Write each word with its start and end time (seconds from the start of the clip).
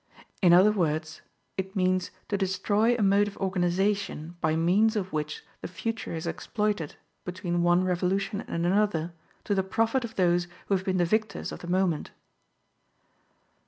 In 0.41 0.51
other 0.51 0.71
words, 0.71 1.21
it 1.57 1.75
means 1.75 2.09
to 2.29 2.35
destroy 2.35 2.95
a 2.95 3.03
mode 3.03 3.27
of 3.27 3.37
organization 3.37 4.35
by 4.41 4.55
means 4.55 4.95
of 4.95 5.13
which 5.13 5.45
the 5.61 5.67
future 5.67 6.15
is 6.15 6.25
exploited, 6.25 6.95
between 7.23 7.61
one 7.61 7.83
revolution 7.83 8.41
and 8.47 8.65
another, 8.65 9.13
to 9.43 9.53
the 9.53 9.61
profit 9.61 10.03
of 10.03 10.15
those 10.15 10.45
who 10.65 10.75
have 10.75 10.83
been 10.85 10.97
the 10.97 11.05
victors 11.05 11.51
of 11.51 11.59
the 11.59 11.67
moment. 11.67 12.09